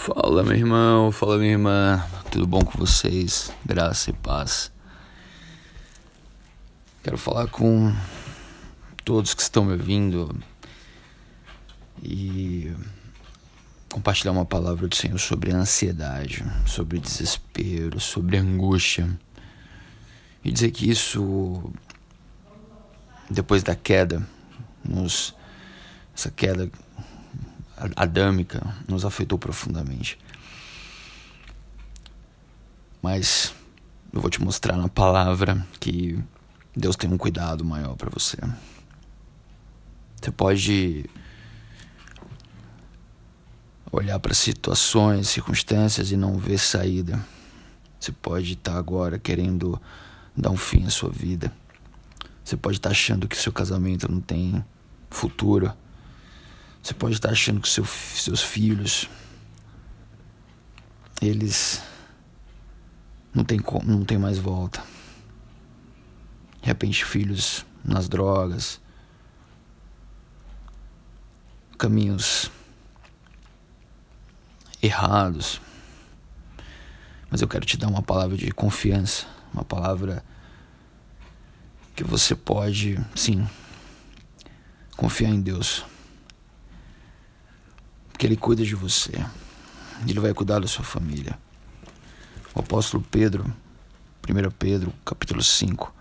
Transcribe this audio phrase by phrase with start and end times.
[0.00, 3.50] Fala meu irmão, fala minha irmã, tudo bom com vocês?
[3.66, 4.70] Graça e paz.
[7.02, 7.92] Quero falar com
[9.04, 10.34] todos que estão me ouvindo
[12.00, 12.72] e
[13.92, 19.10] compartilhar uma palavra do Senhor sobre ansiedade, sobre desespero, sobre angústia.
[20.44, 21.72] E dizer que isso,
[23.28, 24.26] depois da queda,
[24.82, 25.34] nos,
[26.14, 26.70] essa queda
[27.96, 30.18] adâmica nos afetou profundamente.
[33.02, 33.54] Mas
[34.12, 36.18] eu vou te mostrar na palavra que
[36.76, 38.36] Deus tem um cuidado maior para você.
[40.20, 41.08] Você pode
[43.90, 47.24] olhar para situações, circunstâncias e não ver saída.
[47.98, 49.80] Você pode estar tá agora querendo
[50.36, 51.52] dar um fim à sua vida.
[52.44, 54.64] Você pode estar tá achando que seu casamento não tem
[55.10, 55.72] futuro.
[56.82, 59.08] Você pode estar achando que seu, seus filhos
[61.20, 61.82] eles
[63.34, 64.82] não tem não tem mais volta.
[66.62, 68.80] De repente filhos nas drogas,
[71.76, 72.50] caminhos
[74.82, 75.60] errados.
[77.30, 80.24] Mas eu quero te dar uma palavra de confiança, uma palavra
[81.94, 83.46] que você pode, sim,
[84.96, 85.84] confiar em Deus
[88.18, 89.12] que Ele cuida de você.
[90.06, 91.38] Ele vai cuidar da sua família.
[92.54, 93.44] O apóstolo Pedro,
[94.28, 95.94] 1 Pedro, capítulo 5,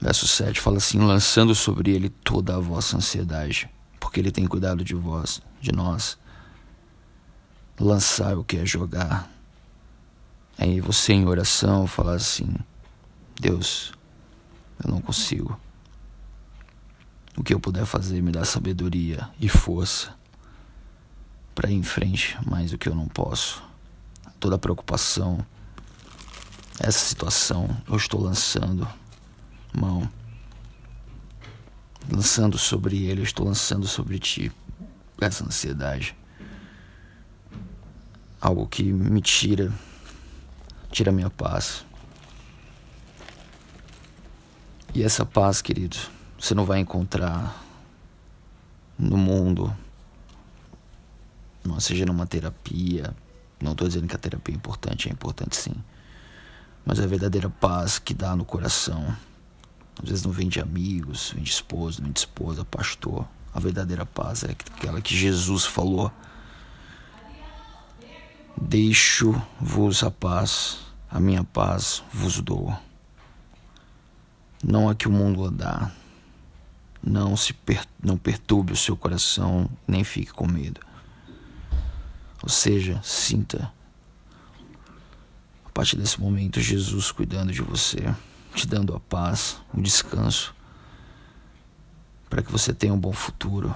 [0.00, 3.68] verso 7, fala assim: lançando sobre Ele toda a vossa ansiedade,
[4.00, 6.16] porque Ele tem cuidado de vós, de nós.
[7.78, 9.28] Lançar o que é jogar.
[10.56, 12.54] Aí você em oração fala assim:
[13.38, 13.92] Deus,
[14.82, 15.58] eu não consigo.
[17.36, 20.14] O que eu puder fazer me dá sabedoria e força
[21.54, 23.62] para ir em frente, mas o que eu não posso.
[24.38, 25.44] Toda a preocupação,
[26.78, 28.88] essa situação, eu estou lançando
[29.72, 30.08] mão.
[32.10, 34.52] Lançando sobre ele, eu estou lançando sobre ti
[35.20, 36.16] essa ansiedade.
[38.40, 39.72] Algo que me tira,
[40.90, 41.84] tira minha paz.
[44.94, 45.96] E essa paz, querido,
[46.44, 47.58] você não vai encontrar
[48.98, 49.74] no mundo,
[51.64, 53.16] não seja numa terapia.
[53.58, 55.72] Não estou dizendo que a terapia é importante, é importante sim.
[56.84, 59.16] Mas a verdadeira paz que dá no coração.
[60.02, 63.26] Às vezes não vem de amigos, vem de esposo, vem de esposa, pastor.
[63.54, 66.12] A verdadeira paz é aquela que Jesus falou.
[68.60, 72.76] Deixo-vos a paz, a minha paz vos dou.
[74.62, 75.90] Não a que o mundo dá.
[77.04, 80.80] Não se per, não perturbe o seu coração, nem fique com medo.
[82.42, 83.72] Ou seja, sinta
[85.64, 88.14] a partir desse momento Jesus cuidando de você,
[88.54, 90.54] te dando a paz, o descanso,
[92.30, 93.74] para que você tenha um bom futuro.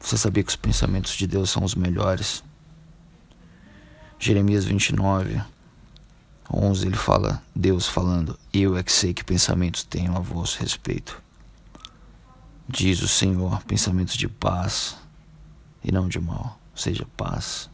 [0.00, 2.42] Você sabia que os pensamentos de Deus são os melhores?
[4.18, 5.42] Jeremias 29,
[6.52, 11.22] 11, ele fala, Deus falando, eu é que sei que pensamentos tenho a vosso respeito.
[12.66, 14.96] Diz o Senhor, pensamentos de paz
[15.82, 16.58] e não de mal.
[16.74, 17.68] Seja paz.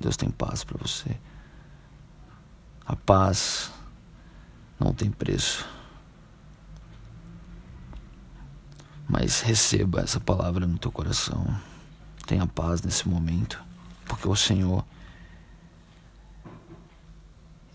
[0.00, 1.14] Deus tem paz para você.
[2.86, 3.70] A paz
[4.78, 5.68] não tem preço.
[9.06, 11.44] Mas receba essa palavra no teu coração.
[12.26, 13.62] Tenha paz nesse momento,
[14.06, 14.84] porque o Senhor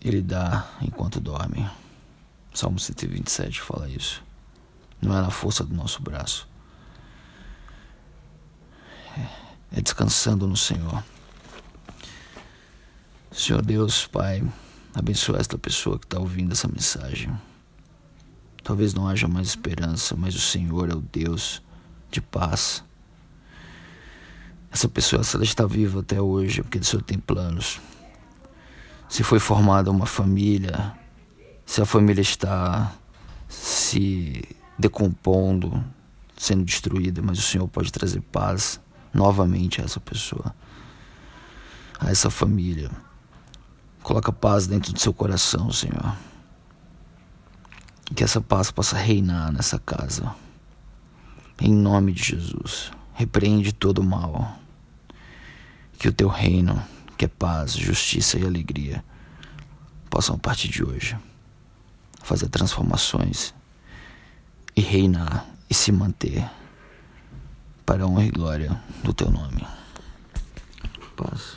[0.00, 1.70] ele dá enquanto dorme.
[2.52, 4.22] Salmo 127 fala isso.
[5.00, 6.48] Não é na força do nosso braço
[9.72, 11.02] é descansando no Senhor.
[13.30, 14.42] Senhor Deus, Pai,
[14.94, 17.30] abençoa esta pessoa que está ouvindo essa mensagem.
[18.62, 21.62] Talvez não haja mais esperança, mas o Senhor é o Deus
[22.10, 22.82] de paz.
[24.72, 27.80] Essa pessoa, se ela está viva até hoje, é porque o Senhor tem planos.
[29.08, 30.94] Se foi formada uma família,
[31.64, 32.92] se a família está
[33.48, 34.42] se
[34.78, 35.84] decompondo,
[36.36, 38.80] sendo destruída, mas o Senhor pode trazer paz
[39.16, 40.54] novamente a essa pessoa,
[41.98, 42.90] a essa família.
[44.02, 46.14] Coloca paz dentro do seu coração, Senhor.
[48.14, 50.32] Que essa paz possa reinar nessa casa.
[51.60, 52.92] Em nome de Jesus.
[53.14, 54.58] Repreende todo o mal.
[55.98, 56.80] Que o teu reino,
[57.16, 59.02] que é paz, justiça e alegria,
[60.10, 61.16] possam a partir de hoje
[62.22, 63.54] fazer transformações
[64.74, 66.48] e reinar e se manter
[67.86, 69.64] para a honra e glória do teu nome.
[71.16, 71.56] Paz.